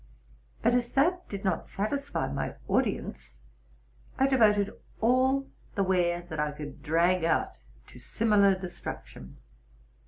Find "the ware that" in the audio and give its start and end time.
5.75-6.39